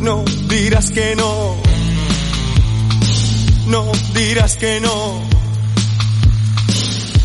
[0.00, 1.56] No dirás que no.
[3.66, 5.22] No dirás que no.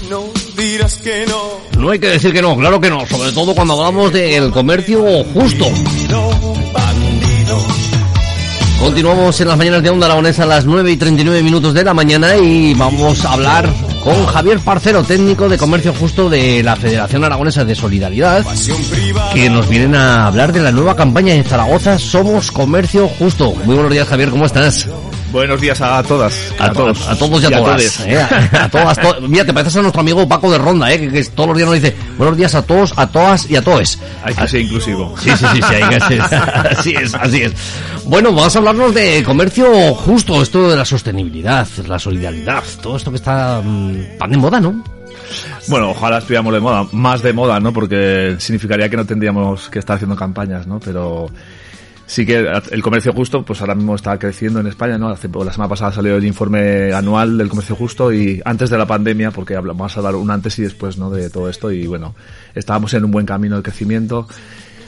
[0.09, 0.23] No
[0.56, 1.82] dirás que no.
[1.82, 5.04] No hay que decir que no, claro que no, sobre todo cuando hablamos del comercio
[5.34, 5.66] justo.
[8.80, 11.94] Continuamos en las mañanas de Onda Aragonesa a las 9 y 39 minutos de la
[11.94, 17.23] mañana y vamos a hablar con Javier Parcero, técnico de comercio justo de la Federación
[17.23, 18.45] Aragonesa de Solidaridad,
[19.34, 23.55] que nos vienen a hablar de la nueva campaña en Zaragoza, Somos Comercio Justo.
[23.66, 24.88] Muy buenos días, Javier, ¿cómo estás?
[25.35, 26.53] Buenos días a todas.
[26.59, 27.75] A, todos, a todos y a, todas.
[27.75, 28.00] todes.
[28.08, 28.17] ¿eh?
[28.22, 30.97] A, a todas, to- Mira, te pareces a nuestro amigo Paco de Ronda, ¿eh?
[30.97, 33.61] que, que todos los días nos dice buenos días a todos, a todas y a
[33.61, 34.00] todos.
[34.23, 35.14] Hay que ser inclusivo.
[35.22, 36.22] Sí, sí, sí, sí, hay que ser.
[36.77, 37.52] así es, así es.
[38.05, 43.11] Bueno, vamos a hablarnos de comercio justo, esto de la sostenibilidad, la solidaridad, todo esto
[43.11, 44.86] que está mm, tan de moda, ¿no?
[45.67, 47.73] Bueno, ojalá estuviéramos de moda, más de moda, ¿no?
[47.73, 50.80] Porque significaría que no tendríamos que estar haciendo campañas, ¿no?
[50.80, 51.30] Pero
[52.06, 55.09] sí que el comercio justo, pues ahora mismo está creciendo en España, ¿no?
[55.09, 58.86] Hace, la semana pasada salió el informe anual del comercio justo y antes de la
[58.86, 61.09] pandemia, porque vamos a hablar un antes y después, ¿no?
[61.09, 62.16] De todo esto y bueno,
[62.53, 64.28] estábamos en un buen camino de crecimiento.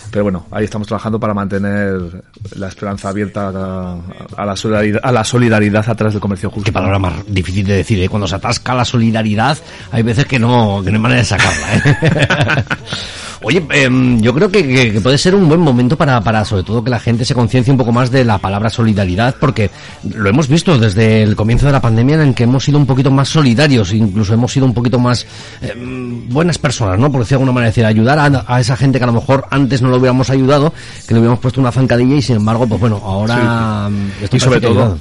[0.10, 2.24] Pero bueno, ahí estamos trabajando para mantener
[2.56, 4.00] la esperanza abierta a,
[4.38, 6.64] a la solidaridad, a la solidaridad a través del comercio justo.
[6.66, 8.08] Qué palabra más difícil de decir, ¿eh?
[8.08, 9.58] Cuando se atasca la solidaridad,
[9.92, 12.64] hay veces que no, que no hay manera de sacarla, ¿eh?
[13.48, 16.64] Oye, em, yo creo que, que- que puede ser un buen momento para, para, sobre
[16.64, 19.70] todo, que la gente se conciencie un poco más de la palabra solidaridad, porque
[20.04, 22.86] lo hemos visto desde el comienzo de la pandemia en el que hemos sido un
[22.86, 25.26] poquito más solidarios, incluso hemos sido un poquito más
[25.62, 27.10] em, buenas personas, ¿no?
[27.10, 29.14] Por decir de alguna manera, es decir, ayudar a, a esa gente que a lo
[29.14, 30.74] mejor antes no lo hubiéramos ayudado,
[31.08, 33.88] que le hubiéramos puesto una zancadilla y sin embargo, pues bueno, ahora...
[33.90, 35.00] mm, esto y sobre todo ayudado.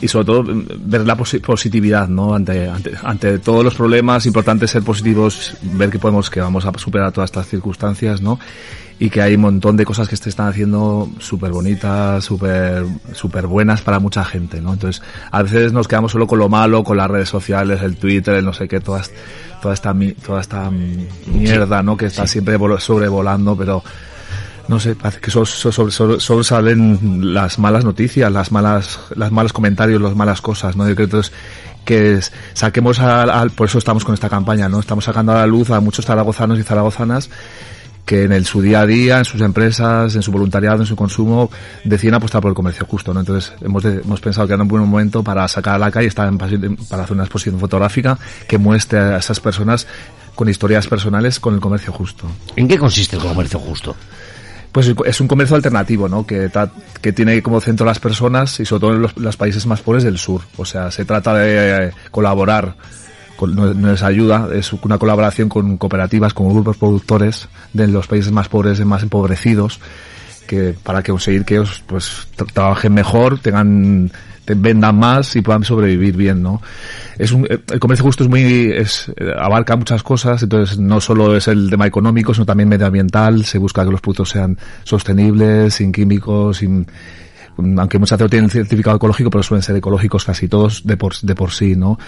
[0.00, 4.26] Y sobre todo mm, ver la posi- positividad no ante, ante ante todos los problemas
[4.26, 8.38] importante ser positivos ver que podemos que vamos a superar todas estas circunstancias no
[9.00, 13.46] y que hay un montón de cosas que se están haciendo súper bonitas, súper súper
[13.46, 14.72] buenas para mucha gente, ¿no?
[14.72, 15.00] Entonces,
[15.30, 18.44] a veces nos quedamos solo con lo malo, con las redes sociales, el Twitter, el
[18.44, 19.12] no sé qué, todas,
[19.62, 19.94] toda esta,
[20.26, 20.68] toda esta
[21.32, 21.96] mierda, ¿no?
[21.96, 23.84] Que está siempre vol- sobrevolando, pero
[24.68, 30.00] no sé, que solo, solo, solo- salen las malas noticias, las malas, las malos comentarios,
[30.00, 30.88] las malas cosas, ¿no?
[30.88, 31.08] Yo creo
[31.84, 34.78] que es- saquemos al, al- por eso estamos con esta campaña, ¿no?
[34.80, 37.30] Estamos sacando a la luz a muchos zaragozanos y zaragozanas
[38.04, 40.96] que en el, su día a día, en sus empresas, en su voluntariado, en su
[40.96, 41.50] consumo,
[41.84, 43.20] deciden apostar por el comercio justo, ¿no?
[43.20, 46.08] Entonces, hemos, de- hemos pensado que era un buen momento para sacar a la calle,
[46.08, 48.18] estar en para hacer una exposición fotográfica
[48.48, 49.86] que muestre a esas personas
[50.34, 52.24] con historias personales con el comercio justo.
[52.56, 53.94] ¿En qué consiste el comercio justo?
[54.78, 56.24] Pues es un comercio alternativo, ¿no?
[56.24, 56.48] Que,
[57.00, 60.04] que tiene como centro las personas y sobre todo en los, los países más pobres
[60.04, 60.42] del sur.
[60.56, 62.76] O sea, se trata de eh, colaborar,
[63.36, 68.06] con, no, no es ayuda, es una colaboración con cooperativas, con grupos productores de los
[68.06, 69.80] países más pobres, más empobrecidos,
[70.48, 74.10] que para conseguir que ellos pues tra- trabajen mejor, tengan
[74.44, 76.60] te- vendan más y puedan sobrevivir bien, ¿no?
[77.18, 81.00] Es un, eh, el comercio justo es muy, es, eh, abarca muchas cosas, entonces no
[81.00, 85.74] solo es el tema económico, sino también medioambiental, se busca que los productos sean sostenibles,
[85.74, 86.86] sin químicos, sin,
[87.58, 91.34] aunque muchas veces tienen certificado ecológico, pero suelen ser ecológicos casi todos de por, de
[91.34, 91.98] por sí, ¿no?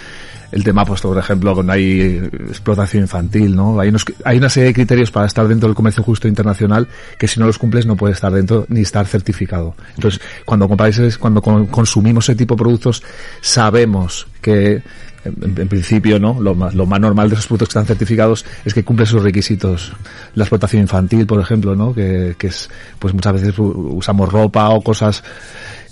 [0.52, 3.78] El tema, pues, por ejemplo, cuando hay eh, explotación infantil, ¿no?
[3.78, 7.28] Hay, unos, hay una serie de criterios para estar dentro del comercio justo internacional que
[7.28, 9.74] si no los cumples no puedes estar dentro ni estar certificado.
[9.94, 13.02] Entonces, cuando compráis, cuando con- consumimos ese tipo de productos,
[13.40, 14.82] sabemos que
[15.24, 16.40] en, en principio, ¿no?
[16.40, 19.22] Lo más, lo más normal de esos productos que están certificados es que cumplen sus
[19.22, 19.92] requisitos.
[20.34, 21.94] La explotación infantil, por ejemplo, ¿no?
[21.94, 25.22] Que, que es, pues muchas veces usamos ropa o cosas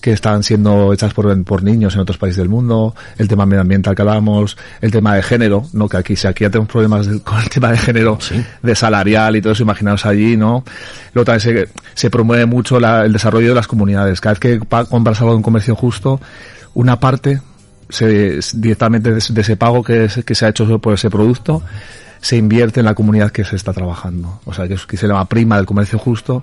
[0.00, 3.96] que están siendo hechas por, por niños en otros países del mundo, el tema medioambiental
[3.96, 5.88] que hablamos, el tema de género, ¿no?
[5.88, 8.16] Que aquí, si aquí ya tenemos problemas del- con el tema de género,
[8.62, 10.62] de salarial y todo eso, imaginaos allí, ¿no?
[11.14, 14.20] Luego también se, se promueve mucho la- el desarrollo de las comunidades.
[14.20, 16.20] Cada vez que compras algo en comercio justo,
[16.74, 17.40] una parte
[17.88, 21.62] se, directamente de, ese- pago que, que se ha hecho por ese producto
[22.20, 24.40] se invierte en la comunidad que se está trabajando.
[24.44, 26.42] O sea, que, es- que se llama prima del comercio justo,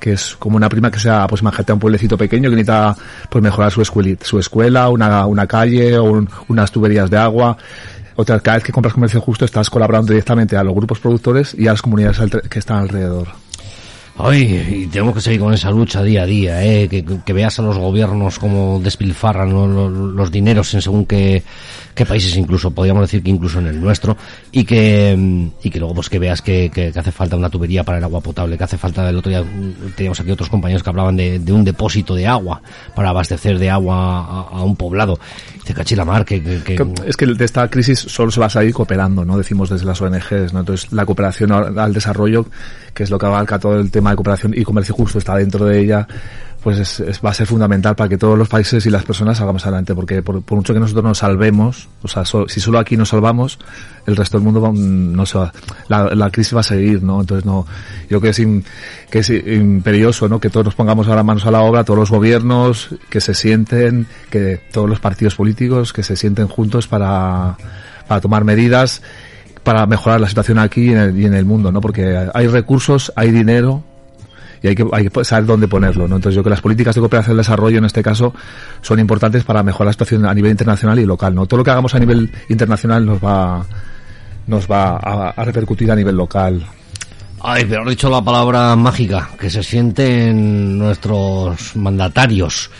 [0.00, 2.96] que es como una prima que sea, pues imagínate un pueblecito pequeño que necesita
[3.28, 7.56] pues mejorar su, escueli- su escuela, una, una calle o un- unas tuberías de agua.
[8.16, 11.66] Otra, cada vez que compras comercio justo estás colaborando directamente a los grupos productores y
[11.68, 12.18] a las comunidades
[12.48, 13.28] que están alrededor.
[14.18, 16.86] Ay, y tenemos que seguir con esa lucha día a día, ¿eh?
[16.86, 21.42] que, que veas a los gobiernos como despilfarran los, los, dineros en según qué,
[21.94, 24.14] qué, países, incluso podríamos decir que incluso en el nuestro,
[24.50, 27.98] y que, y que luego pues que veas que, que, hace falta una tubería para
[27.98, 29.42] el agua potable, que hace falta, el otro día
[29.96, 32.60] teníamos aquí otros compañeros que hablaban de, de un depósito de agua
[32.94, 35.18] para abastecer de agua a, un poblado.
[35.54, 39.24] Dice Cachilamar que, que, Es que de esta crisis solo se va a salir cooperando,
[39.24, 39.38] ¿no?
[39.38, 40.60] Decimos desde las ONGs, ¿no?
[40.60, 42.46] Entonces la cooperación al desarrollo,
[42.92, 45.64] que es lo que abarca todo el tema de cooperación y comercio justo está dentro
[45.64, 46.06] de ella,
[46.62, 49.38] pues es, es, va a ser fundamental para que todos los países y las personas
[49.38, 52.78] salgamos adelante, porque por, por mucho que nosotros nos salvemos, o sea, so, si solo
[52.78, 53.58] aquí nos salvamos,
[54.06, 55.52] el resto del mundo va, no se va,
[55.88, 57.20] la, la, crisis va a seguir, ¿no?
[57.20, 57.66] Entonces no,
[58.08, 58.32] yo creo
[59.10, 60.38] que es, imperioso, ¿no?
[60.38, 64.06] Que todos nos pongamos ahora manos a la obra, todos los gobiernos, que se sienten,
[64.30, 67.56] que todos los partidos políticos, que se sienten juntos para,
[68.20, 69.02] tomar medidas
[69.64, 71.80] para mejorar la situación aquí en, el, y en el mundo, ¿no?
[71.80, 73.84] Porque hay recursos, hay dinero,
[74.62, 76.06] y hay que, hay que saber dónde ponerlo.
[76.06, 76.16] ¿no?
[76.16, 78.34] Entonces yo creo que las políticas de cooperación y desarrollo en este caso
[78.80, 81.34] son importantes para mejorar la situación a nivel internacional y local.
[81.34, 81.46] ¿no?
[81.46, 83.64] Todo lo que hagamos a nivel internacional nos va,
[84.46, 86.64] nos va a, a repercutir a nivel local.
[87.44, 92.70] Ay, pero has dicho la palabra mágica, que se sienten nuestros mandatarios.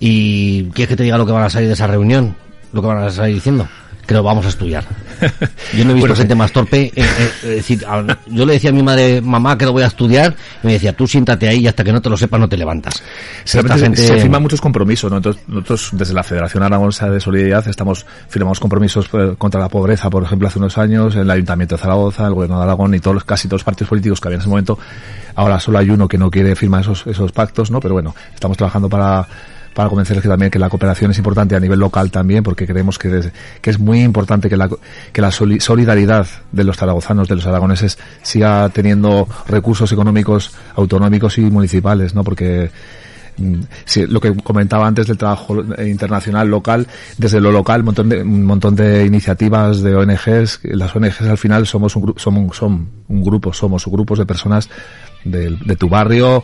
[0.00, 2.34] ¿Y quieres que te diga lo que van a salir de esa reunión?
[2.72, 3.68] Lo que van a salir diciendo
[4.08, 4.84] que lo vamos a estudiar.
[5.76, 6.90] Yo no he visto bueno, gente más torpe.
[6.96, 7.04] Eh,
[7.42, 7.84] eh, decir,
[8.28, 10.94] yo le decía a mi madre, mamá, que lo voy a estudiar, y me decía,
[10.94, 13.02] tú siéntate ahí y hasta que no te lo sepas no te levantas.
[13.44, 13.96] Se, gente...
[13.96, 15.18] se firman muchos compromisos, ¿no?
[15.18, 20.08] Entonces, nosotros desde la Federación Aragonesa de Solidaridad estamos firmamos compromisos eh, contra la pobreza,
[20.08, 23.24] por ejemplo, hace unos años, el Ayuntamiento de Zaragoza, el Gobierno de Aragón y todos
[23.24, 24.78] casi todos los partidos políticos que había en ese momento.
[25.34, 27.78] Ahora solo hay uno que no quiere firmar esos, esos pactos, ¿no?
[27.78, 29.28] Pero bueno, estamos trabajando para
[29.78, 32.98] para convencerles que también que la cooperación es importante a nivel local también, porque creemos
[32.98, 33.30] que es,
[33.60, 34.68] que es muy importante que la,
[35.12, 41.42] que la solidaridad de los zaragozanos, de los aragoneses, siga teniendo recursos económicos autonómicos y
[41.42, 42.24] municipales, ¿no?
[42.24, 42.72] Porque
[43.84, 48.22] Sí, lo que comentaba antes del trabajo internacional local, desde lo local, un montón de,
[48.22, 53.22] un montón de iniciativas de ONGs, las ONGs al final somos un, somos, son un
[53.22, 54.68] grupo, somos grupos de personas
[55.24, 56.42] de, de tu barrio,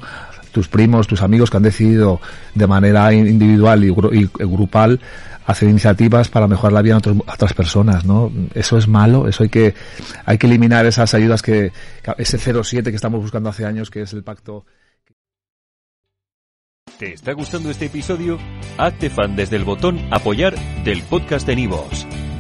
[0.55, 2.21] tus primos, tus amigos que han decidido
[2.55, 5.01] de manera individual y, y grupal
[5.47, 8.33] hacer iniciativas para mejorar la vida de otras personas, ¿no?
[8.55, 9.75] Eso es malo, eso hay que,
[10.25, 11.73] hay que eliminar esas ayudas que,
[12.17, 14.65] ese 07 que estamos buscando hace años, que es el pacto.
[16.99, 18.39] ¿Te está gustando este episodio?
[18.79, 20.55] Hazte fan desde el botón apoyar
[20.85, 22.07] del podcast de Nivos.